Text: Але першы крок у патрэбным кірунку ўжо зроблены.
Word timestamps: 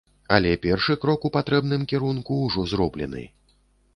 Але 0.35 0.51
першы 0.63 0.95
крок 1.03 1.27
у 1.27 1.31
патрэбным 1.35 1.85
кірунку 1.93 2.37
ўжо 2.47 2.65
зроблены. 2.75 3.23